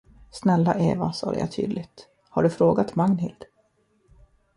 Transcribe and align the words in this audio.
Snälla 0.31 0.75
Eva, 0.75 1.11
sade 1.13 1.39
jag 1.39 1.51
tydligt, 1.51 2.07
har 2.29 2.43
du 2.43 2.49
frågat 2.49 2.95
Magnhild? 2.95 3.43